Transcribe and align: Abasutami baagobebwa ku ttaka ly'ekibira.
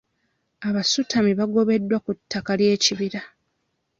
Abasutami 0.67 1.31
baagobebwa 1.39 1.97
ku 2.05 2.11
ttaka 2.17 2.51
ly'ekibira. 2.59 3.21